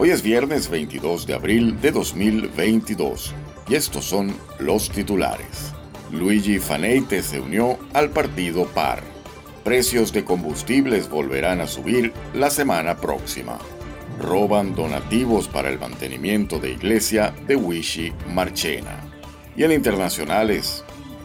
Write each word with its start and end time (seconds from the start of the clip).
Hoy 0.00 0.10
es 0.10 0.22
viernes 0.22 0.70
22 0.70 1.26
de 1.26 1.34
abril 1.34 1.80
de 1.80 1.90
2022 1.90 3.34
y 3.68 3.74
estos 3.74 4.04
son 4.04 4.32
los 4.60 4.90
titulares. 4.90 5.72
Luigi 6.12 6.60
Faneite 6.60 7.20
se 7.20 7.40
unió 7.40 7.76
al 7.94 8.10
partido 8.10 8.66
PAR. 8.66 9.02
Precios 9.64 10.12
de 10.12 10.24
combustibles 10.24 11.08
volverán 11.08 11.60
a 11.60 11.66
subir 11.66 12.12
la 12.32 12.48
semana 12.48 12.96
próxima. 12.98 13.58
Roban 14.20 14.76
donativos 14.76 15.48
para 15.48 15.68
el 15.68 15.80
mantenimiento 15.80 16.60
de 16.60 16.70
iglesia 16.70 17.34
de 17.48 17.56
Wishi 17.56 18.12
Marchena. 18.32 19.00
Y 19.56 19.64
en 19.64 19.72
internacionales, 19.72 20.84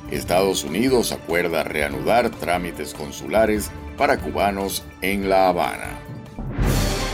Estados 0.10 0.64
Unidos 0.64 1.12
acuerda 1.12 1.64
reanudar 1.64 2.32
trámites 2.32 2.96
consulares 2.96 3.70
para 4.00 4.18
cubanos 4.18 4.84
en 5.02 5.30
La 5.30 5.50
Habana. 5.50 6.00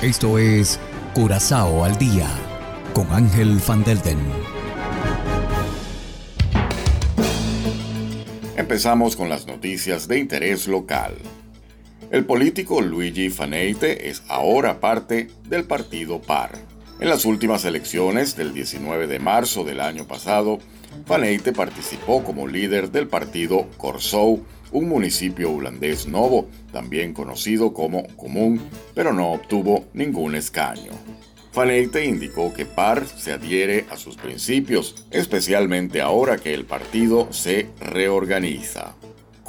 Esto 0.02 0.38
es 0.38 0.80
Curazao 1.14 1.84
al 1.84 1.98
día 1.98 2.30
con 2.94 3.12
Ángel 3.12 3.60
Van 3.68 3.84
Delden. 3.84 4.20
Empezamos 8.56 9.16
con 9.16 9.28
las 9.28 9.48
noticias 9.48 10.08
de 10.08 10.20
interés 10.20 10.68
local. 10.68 11.16
El 12.12 12.26
político 12.26 12.82
Luigi 12.82 13.32
Faneite 13.32 14.10
es 14.10 14.22
ahora 14.28 14.80
parte 14.80 15.30
del 15.48 15.64
partido 15.64 16.22
PAR. 16.22 16.69
En 17.00 17.08
las 17.08 17.24
últimas 17.24 17.64
elecciones 17.64 18.36
del 18.36 18.54
19 18.54 19.08
de 19.08 19.20
marzo 19.20 19.64
del 19.64 19.80
año 19.80 20.06
pasado, 20.06 20.60
Faneite 21.06 21.54
participó 21.54 22.26
como 22.26 22.46
líder 22.46 22.92
del 22.92 23.08
partido 23.08 23.68
Corsou, 23.78 24.44
un 24.74 24.90
municipio 24.90 25.50
holandés 25.50 26.08
novo, 26.08 26.50
también 26.74 27.14
conocido 27.14 27.74
como 27.74 28.06
Común, 28.18 28.62
pero 28.94 29.14
no 29.14 29.32
obtuvo 29.32 29.86
ningún 29.94 30.36
escaño. 30.36 30.92
Faneite 31.54 32.04
indicó 32.04 32.54
que 32.54 32.66
PAR 32.66 33.08
se 33.08 33.32
adhiere 33.32 33.86
a 33.90 33.96
sus 33.96 34.18
principios, 34.18 35.06
especialmente 35.10 36.02
ahora 36.02 36.38
que 36.38 36.54
el 36.54 36.66
partido 36.66 37.32
se 37.32 37.70
reorganiza. 37.80 38.94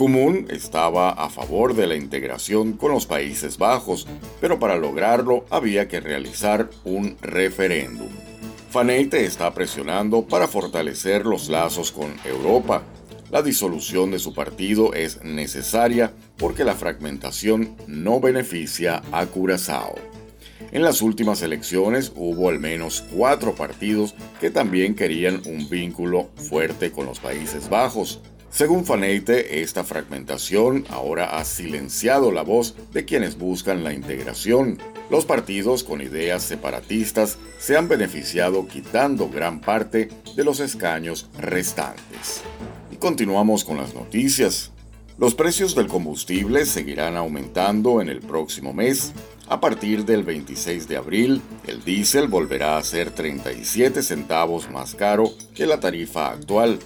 Común 0.01 0.47
estaba 0.49 1.11
a 1.11 1.29
favor 1.29 1.75
de 1.75 1.87
la 1.87 1.95
integración 1.95 2.73
con 2.73 2.91
los 2.91 3.05
Países 3.05 3.59
Bajos, 3.59 4.07
pero 4.41 4.59
para 4.59 4.79
lograrlo 4.79 5.45
había 5.51 5.89
que 5.89 6.01
realizar 6.01 6.71
un 6.85 7.19
referéndum. 7.21 8.09
Faneite 8.71 9.27
está 9.27 9.53
presionando 9.53 10.27
para 10.27 10.49
fortalecer 10.49 11.27
los 11.27 11.51
lazos 11.51 11.93
con 11.93 12.15
Europa. 12.25 12.83
La 13.31 13.43
disolución 13.43 14.11
de 14.11 14.19
su 14.19 14.33
partido 14.33 14.95
es 14.95 15.23
necesaria 15.23 16.15
porque 16.39 16.65
la 16.65 16.77
fragmentación 16.77 17.77
no 17.87 18.21
beneficia 18.21 19.03
a 19.13 19.27
Curazao. 19.27 19.97
En 20.73 20.83
las 20.83 21.03
últimas 21.03 21.43
elecciones 21.43 22.11
hubo 22.17 22.49
al 22.49 22.59
menos 22.59 23.05
cuatro 23.15 23.55
partidos 23.55 24.15
que 24.41 24.51
también 24.51 24.95
querían 24.95 25.43
un 25.45 25.69
vínculo 25.69 26.31
fuerte 26.37 26.91
con 26.91 27.05
los 27.05 27.21
Países 27.21 27.69
Bajos. 27.69 28.23
Según 28.51 28.85
Faneite, 28.85 29.63
esta 29.63 29.85
fragmentación 29.85 30.85
ahora 30.91 31.39
ha 31.39 31.45
silenciado 31.45 32.33
la 32.33 32.43
voz 32.43 32.75
de 32.93 33.05
quienes 33.05 33.39
buscan 33.39 33.85
la 33.85 33.93
integración. 33.93 34.79
Los 35.09 35.25
partidos 35.25 35.85
con 35.85 36.01
ideas 36.01 36.43
separatistas 36.43 37.39
se 37.61 37.77
han 37.77 37.89
beneficiado 37.89 38.67
quitando 38.67 39.29
gran 39.29 39.61
parte 39.61 40.09
de 40.35 40.45
los 40.45 40.59
escaños 40.59 41.29
restantes. 41.39 42.43
Y 42.91 42.97
continuamos 42.97 43.65
con 43.65 43.77
las 43.77 43.95
noticias. 43.95 44.73
Los 45.17 45.37
precios 45.37 45.77
del 45.77 45.87
combustible 45.87 46.67
seguirán 46.67 47.17
aumentando 47.17 48.01
en 48.01 48.09
el 48.09 48.21
próximo 48.21 48.73
mes. 48.73 49.13
A 49.49 49.61
partir 49.61 50.05
del 50.05 50.25
26 50.25 50.89
de 50.89 50.97
abril, 50.97 51.41
el 51.69 51.85
diésel 51.85 52.27
volverá 52.27 52.79
a 52.79 52.83
ser 52.83 53.13
37 53.13 54.03
centavos 54.03 54.71
más 54.71 54.97
caro 54.97 55.31
que 55.55 55.67
la 55.67 55.79
tarifa 55.79 56.31
actual 56.31 56.81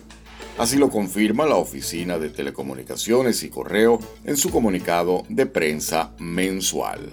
Así 0.56 0.76
lo 0.76 0.88
confirma 0.88 1.46
la 1.46 1.56
Oficina 1.56 2.18
de 2.18 2.30
Telecomunicaciones 2.30 3.42
y 3.42 3.48
Correo 3.48 3.98
en 4.24 4.36
su 4.36 4.50
comunicado 4.50 5.24
de 5.28 5.46
prensa 5.46 6.12
mensual. 6.18 7.10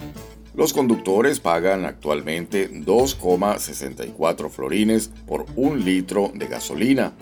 Los 0.53 0.73
conductores 0.73 1.39
pagan 1.39 1.85
actualmente 1.85 2.69
2,64 2.69 4.49
florines 4.49 5.09
por 5.25 5.47
un 5.55 5.83
litro 5.83 6.31
de 6.35 6.45
gasolina. 6.47 7.13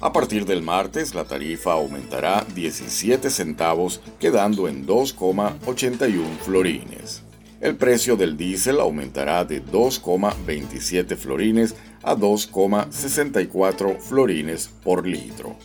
A 0.00 0.12
partir 0.12 0.44
del 0.44 0.62
martes 0.62 1.12
la 1.12 1.24
tarifa 1.24 1.72
aumentará 1.72 2.46
17 2.54 3.28
centavos 3.28 4.00
quedando 4.20 4.68
en 4.68 4.86
2,81 4.86 6.38
florines. 6.42 7.22
El 7.60 7.76
precio 7.76 8.14
del 8.14 8.36
diésel 8.36 8.78
aumentará 8.78 9.44
de 9.44 9.64
2,27 9.64 11.16
florines 11.16 11.74
a 12.04 12.14
2,64 12.16 13.98
florines 13.98 14.70
por 14.82 15.06
litro. 15.06 15.56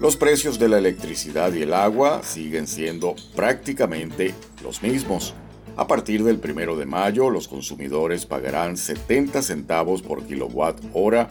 Los 0.00 0.16
precios 0.16 0.58
de 0.58 0.68
la 0.68 0.78
electricidad 0.78 1.52
y 1.52 1.62
el 1.62 1.74
agua 1.74 2.22
siguen 2.22 2.66
siendo 2.66 3.14
prácticamente 3.36 4.34
los 4.62 4.82
mismos. 4.82 5.34
A 5.76 5.86
partir 5.86 6.24
del 6.24 6.40
1 6.42 6.76
de 6.76 6.86
mayo, 6.86 7.30
los 7.30 7.48
consumidores 7.48 8.26
pagarán 8.26 8.76
70 8.76 9.42
centavos 9.42 10.02
por 10.02 10.24
kilowatt 10.26 10.80
hora 10.94 11.30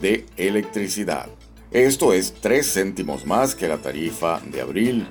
de 0.00 0.26
electricidad. 0.36 1.28
Esto 1.70 2.12
es 2.12 2.34
3 2.40 2.72
céntimos 2.72 3.26
más 3.26 3.54
que 3.54 3.68
la 3.68 3.78
tarifa 3.78 4.40
de 4.40 4.60
abril. 4.60 5.06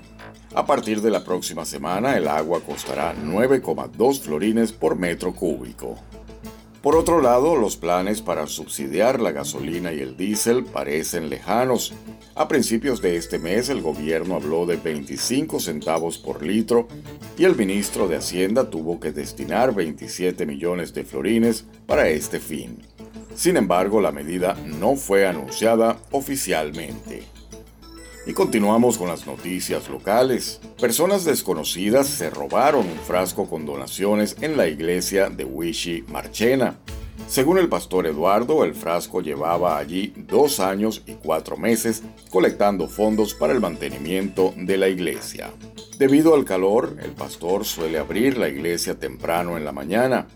A 0.53 0.65
partir 0.65 1.01
de 1.01 1.09
la 1.09 1.23
próxima 1.23 1.63
semana, 1.63 2.17
el 2.17 2.27
agua 2.27 2.59
costará 2.59 3.15
9,2 3.15 4.19
florines 4.19 4.73
por 4.73 4.97
metro 4.97 5.33
cúbico. 5.33 5.95
Por 6.81 6.95
otro 6.95 7.21
lado, 7.21 7.57
los 7.57 7.75
planes 7.75 8.21
para 8.21 8.47
subsidiar 8.47 9.19
la 9.19 9.33
gasolina 9.33 9.91
y 9.91 9.99
el 9.99 10.15
diésel 10.15 10.63
parecen 10.63 11.29
lejanos. 11.29 11.93
A 12.35 12.47
principios 12.47 13.01
de 13.01 13.17
este 13.17 13.37
mes 13.37 13.67
el 13.67 13.81
gobierno 13.81 14.35
habló 14.35 14.65
de 14.65 14.77
25 14.77 15.59
centavos 15.59 16.17
por 16.17 16.41
litro 16.41 16.87
y 17.37 17.43
el 17.43 17.57
ministro 17.57 18.07
de 18.07 18.15
Hacienda 18.15 18.69
tuvo 18.69 18.97
que 19.01 19.11
destinar 19.11 19.75
27 19.75 20.45
millones 20.45 20.93
de 20.93 21.03
florines 21.03 21.65
para 21.85 22.07
este 22.07 22.39
fin. 22.39 22.77
Sin 23.35 23.57
embargo, 23.57 23.99
la 23.99 24.13
medida 24.13 24.55
no 24.65 24.95
fue 24.95 25.27
anunciada 25.27 25.97
oficialmente. 26.11 27.38
Y 28.29 28.33
continuamos 28.33 28.99
con 28.99 29.07
las 29.07 29.25
noticias 29.25 29.89
locales. 29.89 30.61
Personas 30.79 31.25
desconocidas 31.25 32.05
se 32.05 32.29
robaron 32.29 32.85
un 32.85 32.99
frasco 32.99 33.49
con 33.49 33.65
donaciones 33.65 34.35
en 34.41 34.55
la 34.55 34.67
iglesia 34.67 35.31
de 35.31 35.45
Wishi 35.45 36.03
Marchena. 36.09 36.77
Según 37.27 37.57
el 37.57 37.69
pastor 37.69 38.05
Eduardo, 38.05 38.63
el 38.63 38.75
frasco 38.75 39.21
llevaba 39.21 39.79
allí 39.79 40.13
dos 40.15 40.59
años 40.59 41.01
y 41.07 41.13
cuatro 41.13 41.57
meses 41.57 42.03
colectando 42.29 42.87
fondos 42.87 43.33
para 43.33 43.51
el 43.51 43.61
mantenimiento 43.61 44.53
de 44.55 44.77
la 44.77 44.89
iglesia. 44.89 45.51
Debido 45.97 46.35
al 46.35 46.45
calor, 46.45 46.97
el 47.01 47.13
pastor 47.13 47.65
suele 47.65 47.97
abrir 47.97 48.37
la 48.37 48.47
iglesia 48.47 48.99
temprano 48.99 49.57
en 49.57 49.65
la 49.65 49.71
mañana. 49.71 50.27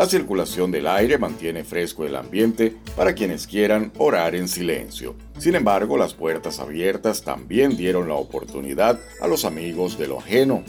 La 0.00 0.06
circulación 0.06 0.70
del 0.70 0.86
aire 0.86 1.18
mantiene 1.18 1.62
fresco 1.62 2.06
el 2.06 2.16
ambiente 2.16 2.74
para 2.96 3.12
quienes 3.12 3.46
quieran 3.46 3.92
orar 3.98 4.34
en 4.34 4.48
silencio. 4.48 5.14
Sin 5.36 5.54
embargo, 5.54 5.98
las 5.98 6.14
puertas 6.14 6.58
abiertas 6.58 7.20
también 7.20 7.76
dieron 7.76 8.08
la 8.08 8.14
oportunidad 8.14 8.98
a 9.20 9.28
los 9.28 9.44
amigos 9.44 9.98
de 9.98 10.08
lo 10.08 10.20
ajeno. 10.20 10.62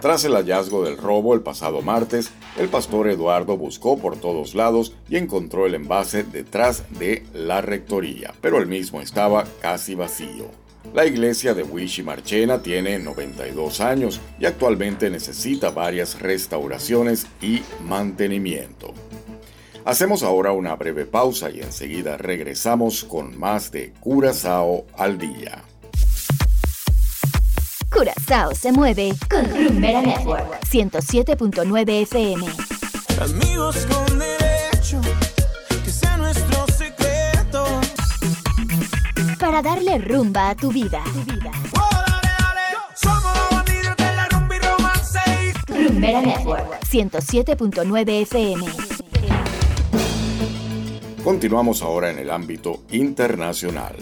Tras 0.00 0.24
el 0.24 0.34
hallazgo 0.34 0.84
del 0.84 0.96
robo 0.96 1.34
el 1.34 1.40
pasado 1.40 1.82
martes, 1.82 2.30
el 2.56 2.68
pastor 2.68 3.08
Eduardo 3.08 3.56
buscó 3.56 3.98
por 3.98 4.16
todos 4.16 4.54
lados 4.54 4.94
y 5.08 5.16
encontró 5.16 5.66
el 5.66 5.74
envase 5.74 6.22
detrás 6.22 6.84
de 7.00 7.24
la 7.34 7.60
rectoría, 7.60 8.32
pero 8.40 8.58
el 8.58 8.68
mismo 8.68 9.00
estaba 9.00 9.44
casi 9.60 9.96
vacío. 9.96 10.67
La 10.94 11.04
iglesia 11.06 11.54
de 11.54 11.62
Wishi 11.62 12.02
Marchena 12.02 12.62
tiene 12.62 12.98
92 12.98 13.80
años 13.80 14.20
y 14.40 14.46
actualmente 14.46 15.10
necesita 15.10 15.70
varias 15.70 16.18
restauraciones 16.20 17.26
y 17.40 17.62
mantenimiento. 17.84 18.94
Hacemos 19.84 20.22
ahora 20.22 20.52
una 20.52 20.74
breve 20.76 21.04
pausa 21.06 21.50
y 21.50 21.60
enseguida 21.60 22.16
regresamos 22.16 23.04
con 23.04 23.38
más 23.38 23.70
de 23.70 23.92
Curazao 24.00 24.86
al 24.96 25.18
día. 25.18 25.62
Curazao 27.90 28.54
se 28.54 28.72
mueve 28.72 29.14
con 29.30 29.44
Rumbera 29.46 30.02
Network 30.02 30.60
107.9 30.70 32.02
FM. 32.02 32.46
Amigos 33.20 33.86
con 33.86 34.18
para 39.58 39.74
darle 39.74 39.98
rumba 39.98 40.50
a 40.50 40.54
tu 40.54 40.70
vida. 40.70 41.02
Rumbera 45.66 46.22
Network 46.22 46.80
107.9 46.84 48.22
FM. 48.22 48.66
Continuamos 51.24 51.82
ahora 51.82 52.10
en 52.10 52.20
el 52.20 52.30
ámbito 52.30 52.82
internacional. 52.90 53.96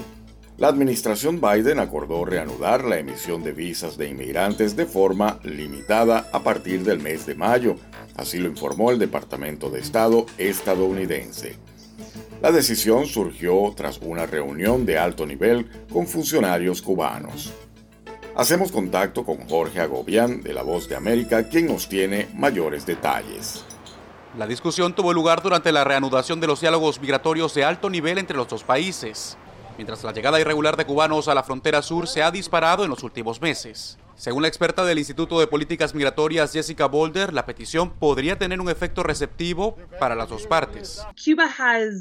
La 0.58 0.68
administración 0.68 1.40
Biden 1.40 1.78
acordó 1.78 2.26
reanudar 2.26 2.84
la 2.84 2.98
emisión 2.98 3.42
de 3.42 3.52
visas 3.52 3.96
de 3.96 4.08
inmigrantes 4.08 4.76
de 4.76 4.84
forma 4.84 5.38
limitada 5.42 6.28
a 6.32 6.42
partir 6.42 6.82
del 6.82 7.00
mes 7.00 7.24
de 7.24 7.34
mayo, 7.34 7.76
así 8.16 8.38
lo 8.38 8.48
informó 8.48 8.90
el 8.90 8.98
Departamento 8.98 9.70
de 9.70 9.80
Estado 9.80 10.26
estadounidense. 10.36 11.65
La 12.46 12.52
decisión 12.52 13.06
surgió 13.06 13.74
tras 13.76 13.98
una 13.98 14.24
reunión 14.24 14.86
de 14.86 14.96
alto 14.96 15.26
nivel 15.26 15.68
con 15.92 16.06
funcionarios 16.06 16.80
cubanos. 16.80 17.52
Hacemos 18.36 18.70
contacto 18.70 19.24
con 19.24 19.48
Jorge 19.48 19.80
Agobián 19.80 20.42
de 20.42 20.54
La 20.54 20.62
Voz 20.62 20.88
de 20.88 20.94
América, 20.94 21.48
quien 21.48 21.66
nos 21.66 21.88
tiene 21.88 22.28
mayores 22.34 22.86
detalles. 22.86 23.64
La 24.38 24.46
discusión 24.46 24.94
tuvo 24.94 25.12
lugar 25.12 25.42
durante 25.42 25.72
la 25.72 25.82
reanudación 25.82 26.38
de 26.38 26.46
los 26.46 26.60
diálogos 26.60 27.00
migratorios 27.00 27.52
de 27.52 27.64
alto 27.64 27.90
nivel 27.90 28.16
entre 28.16 28.36
los 28.36 28.46
dos 28.46 28.62
países 28.62 29.36
mientras 29.76 30.02
la 30.04 30.12
llegada 30.12 30.40
irregular 30.40 30.76
de 30.76 30.86
cubanos 30.86 31.28
a 31.28 31.34
la 31.34 31.42
frontera 31.42 31.82
sur 31.82 32.08
se 32.08 32.22
ha 32.22 32.30
disparado 32.30 32.84
en 32.84 32.90
los 32.90 33.02
últimos 33.02 33.40
meses. 33.40 33.98
Según 34.16 34.40
la 34.40 34.48
experta 34.48 34.82
del 34.86 34.98
Instituto 34.98 35.38
de 35.38 35.46
Políticas 35.46 35.94
Migratorias 35.94 36.50
Jessica 36.50 36.86
Boulder, 36.86 37.34
la 37.34 37.44
petición 37.44 37.90
podría 37.90 38.38
tener 38.38 38.62
un 38.62 38.70
efecto 38.70 39.02
receptivo 39.02 39.76
para 40.00 40.14
las 40.14 40.30
dos 40.30 40.46
partes. 40.46 41.02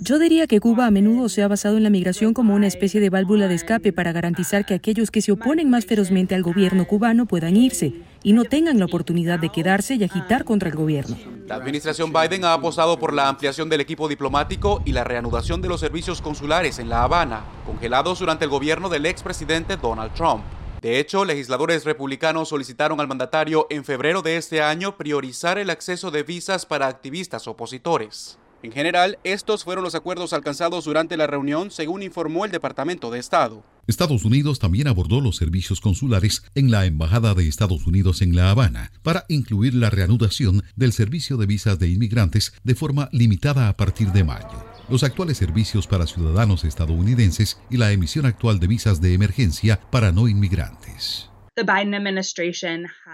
Yo 0.02 0.18
diría 0.18 0.48
que 0.48 0.62
Cuba 0.62 0.86
a 0.86 0.92
menudo 0.92 1.28
se 1.28 1.44
ha 1.44 1.50
basado 1.50 1.76
en 1.76 1.84
la 1.84 1.90
migración 1.90 2.34
como 2.34 2.56
una 2.56 2.68
especie 2.68 3.02
de 3.02 3.10
válvula 3.10 3.50
de 3.50 3.56
escape 3.56 3.92
para 3.92 4.14
garantizar 4.14 4.66
que 4.66 4.74
aquellos 4.74 5.12
que 5.12 5.22
se 5.22 5.34
oponen 5.34 5.70
más 5.70 5.86
ferozmente 5.86 6.36
al 6.36 6.44
gobierno 6.44 6.86
cubano 6.88 7.26
puedan 7.26 7.58
irse 7.58 7.94
y 8.24 8.32
no 8.32 8.46
tengan 8.46 8.80
la 8.80 8.86
oportunidad 8.86 9.38
de 9.38 9.50
quedarse 9.50 9.96
y 9.96 10.04
agitar 10.06 10.46
contra 10.46 10.70
el 10.70 10.76
gobierno. 10.76 11.18
La 11.48 11.56
administración 11.56 12.14
Biden 12.14 12.46
ha 12.46 12.54
apostado 12.54 12.98
por 12.98 13.14
la 13.14 13.28
ampliación 13.28 13.68
del 13.68 13.82
equipo 13.82 14.08
diplomático 14.08 14.82
y 14.86 14.94
la 14.94 15.04
reanudación 15.04 15.62
de 15.62 15.68
los 15.68 15.82
servicios 15.82 16.22
consulares 16.22 16.80
en 16.80 16.88
La 16.88 17.04
Habana, 17.04 17.42
congelados 17.66 18.20
durante 18.20 18.46
el 18.46 18.52
gobierno 18.52 18.88
del 18.88 19.06
expresidente 19.06 19.76
Donald 19.76 20.14
Trump. 20.14 20.44
De 20.82 21.00
hecho, 21.00 21.26
legisladores 21.26 21.84
republicanos 21.84 22.50
solicitaron 22.50 23.00
al 23.00 23.08
mandatario 23.08 23.68
en 23.70 23.84
febrero 23.84 24.22
de 24.22 24.38
este 24.38 24.62
año 24.62 24.98
priorizar 24.98 25.58
el 25.58 25.70
acceso 25.70 26.12
de 26.12 26.24
visas 26.24 26.66
para 26.66 26.88
activistas 26.88 27.48
opositores. 27.48 28.38
En 28.64 28.72
general, 28.72 29.20
estos 29.24 29.64
fueron 29.64 29.84
los 29.84 29.94
acuerdos 29.94 30.34
alcanzados 30.34 30.86
durante 30.86 31.18
la 31.18 31.28
reunión, 31.28 31.70
según 31.70 32.02
informó 32.02 32.46
el 32.46 32.52
Departamento 32.52 33.12
de 33.12 33.20
Estado. 33.20 33.64
Estados 33.86 34.26
Unidos 34.26 34.58
también 34.58 34.88
abordó 34.88 35.22
los 35.22 35.36
servicios 35.36 35.82
consulares 35.82 36.44
en 36.56 36.72
la 36.72 36.86
Embajada 36.86 37.36
de 37.36 37.48
Estados 37.48 37.86
Unidos 37.86 38.24
en 38.24 38.36
La 38.36 38.50
Habana 38.50 38.92
para 39.04 39.26
incluir 39.28 39.76
la 39.76 39.92
reanudación 39.92 40.64
del 40.76 40.94
servicio 40.94 41.38
de 41.38 41.46
visas 41.46 41.78
de 41.78 41.90
inmigrantes 41.90 42.54
de 42.64 42.74
forma 42.74 43.10
limitada 43.12 43.70
a 43.70 43.78
partir 43.78 44.12
de 44.12 44.24
mayo 44.24 44.75
los 44.90 45.04
actuales 45.04 45.38
servicios 45.38 45.88
para 45.88 46.08
ciudadanos 46.08 46.64
estadounidenses 46.64 47.60
y 47.70 47.78
la 47.78 47.92
emisión 47.92 48.26
actual 48.26 48.60
de 48.60 48.68
visas 48.68 49.02
de 49.02 49.14
emergencia 49.14 49.80
para 49.92 50.12
no 50.12 50.28
inmigrantes. 50.28 51.30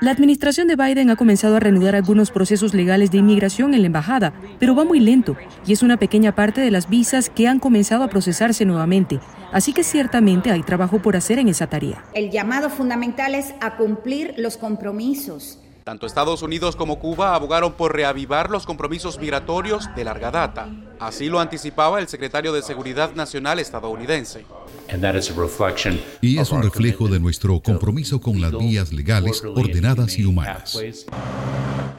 La 0.02 0.12
administración 0.12 0.68
de 0.68 0.76
Biden 0.76 1.12
ha 1.12 1.16
comenzado 1.16 1.58
a 1.58 1.60
reanudar 1.60 1.96
algunos 1.96 2.32
procesos 2.32 2.74
legales 2.74 3.12
de 3.12 3.20
inmigración 3.20 3.76
en 3.76 3.82
la 3.82 3.88
embajada, 3.88 4.34
pero 4.60 4.76
va 4.76 4.84
muy 4.84 5.00
lento 5.00 5.38
y 5.68 5.74
es 5.74 5.84
una 5.84 5.98
pequeña 5.98 6.34
parte 6.34 6.60
de 6.60 6.72
las 6.72 6.90
visas 6.90 7.30
que 7.30 7.48
han 7.48 7.60
comenzado 7.60 8.04
a 8.04 8.10
procesarse 8.10 8.66
nuevamente. 8.66 9.20
Así 9.52 9.74
que 9.74 9.84
ciertamente 9.84 10.50
hay 10.50 10.64
trabajo 10.64 11.04
por 11.04 11.16
hacer 11.16 11.38
en 11.38 11.50
esa 11.50 11.68
tarea. 11.68 12.04
El 12.16 12.32
llamado 12.32 12.72
fundamental 12.72 13.36
es 13.36 13.54
a 13.62 13.78
cumplir 13.78 14.34
los 14.38 14.58
compromisos 14.58 15.60
tanto 15.84 16.06
Estados 16.06 16.42
Unidos 16.42 16.76
como 16.76 17.00
Cuba 17.00 17.36
abogaron 17.36 17.74
por 17.74 17.96
reavivar 17.96 18.50
los 18.50 18.66
compromisos 18.66 19.20
migratorios 19.20 19.90
de 19.96 20.04
larga 20.04 20.32
data. 20.32 20.70
Así 21.00 21.28
lo 21.28 21.40
anticipaba 21.40 22.00
el 22.00 22.08
secretario 22.08 22.54
de 22.54 22.62
Seguridad 22.62 23.14
Nacional 23.16 23.60
estadounidense. 23.60 24.46
Y 26.22 26.38
es 26.38 26.52
un 26.52 26.62
reflejo 26.62 27.08
de 27.08 27.20
nuestro 27.20 27.60
compromiso 27.60 28.22
con 28.22 28.42
las 28.42 28.52
vías 28.58 28.92
legales, 28.92 29.44
ordenadas 29.44 30.18
y 30.18 30.26
humanas. 30.26 30.78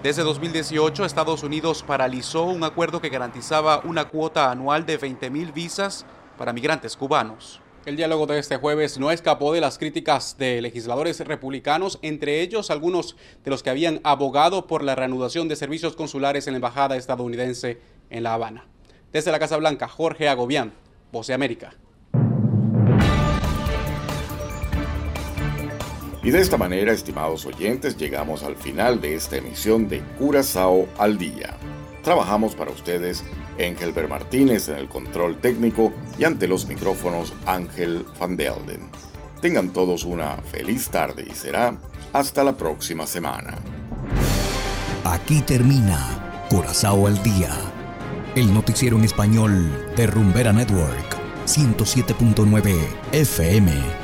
Desde 0.03 0.23
2018, 0.23 1.05
Estados 1.05 1.43
Unidos 1.43 1.85
paralizó 1.87 2.45
un 2.45 2.65
acuerdo 2.65 3.01
que 3.01 3.09
garantizaba 3.09 3.81
una 3.85 4.07
cuota 4.07 4.51
anual 4.51 4.85
de 4.85 4.99
20.000 4.99 5.53
visas 5.55 6.05
para 6.37 6.53
migrantes 6.53 6.97
cubanos. 6.97 7.62
El 7.85 7.97
diálogo 7.97 8.27
de 8.27 8.39
este 8.39 8.59
jueves 8.59 9.01
no 9.01 9.11
escapó 9.11 9.53
de 9.53 9.61
las 9.61 9.77
críticas 9.77 10.37
de 10.39 10.63
legisladores 10.63 11.19
republicanos, 11.19 11.99
entre 12.03 12.41
ellos 12.41 12.71
algunos 12.71 13.17
de 13.43 13.51
los 13.51 13.65
que 13.65 13.71
habían 13.71 14.01
abogado 14.05 14.69
por 14.69 14.85
la 14.85 14.95
reanudación 14.95 15.49
de 15.49 15.57
servicios 15.57 15.97
consulares 15.97 16.47
en 16.47 16.53
la 16.53 16.59
Embajada 16.59 16.97
estadounidense 16.97 17.81
en 18.09 18.23
La 18.23 18.35
Habana. 18.35 18.69
Desde 19.13 19.33
la 19.33 19.41
Casa 19.41 19.57
Blanca, 19.57 19.89
Jorge 19.89 20.29
Agobián, 20.29 20.73
Voz 21.11 21.27
de 21.27 21.35
América. 21.35 21.75
Y 26.23 26.31
de 26.31 26.41
esta 26.41 26.57
manera, 26.57 26.93
estimados 26.93 27.45
oyentes, 27.47 27.97
llegamos 27.97 28.45
al 28.45 28.55
final 28.55 29.01
de 29.01 29.17
esta 29.17 29.39
emisión 29.39 29.89
de 29.89 30.03
Curazao 30.21 30.87
al 30.99 31.19
Día. 31.19 31.57
Trabajamos 32.03 32.55
para 32.57 32.73
ustedes 32.73 33.23
Engelbert 33.59 34.09
Martínez 34.09 34.69
en 34.69 34.77
el 34.77 34.89
control 34.89 35.39
técnico 35.39 35.93
y 36.19 36.25
ante 36.25 36.49
los 36.49 36.67
micrófonos 36.67 37.33
Ángel 37.47 38.05
Van 38.19 38.37
Delden. 38.37 38.91
Tengan 39.41 39.73
todos 39.73 40.05
una 40.05 40.37
feliz 40.39 40.89
tarde 40.89 41.25
y 41.29 41.35
será 41.35 41.77
hasta 42.13 42.45
la 42.45 42.57
próxima 42.57 43.07
semana. 43.07 43.55
Aquí 45.05 45.41
termina 45.43 46.47
Curazao 46.49 47.07
al 47.07 47.23
Día, 47.23 47.51
el 48.35 48.53
noticiero 48.53 48.97
en 48.97 49.05
español 49.05 49.93
de 49.97 50.07
Rumbera 50.07 50.53
Network, 50.53 51.17
107.9 51.47 52.77
FM. 53.13 54.02